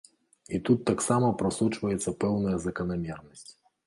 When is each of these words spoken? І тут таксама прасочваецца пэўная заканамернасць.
І 0.57 0.59
тут 0.69 0.79
таксама 0.91 1.27
прасочваецца 1.41 2.13
пэўная 2.23 2.55
заканамернасць. 2.65 3.45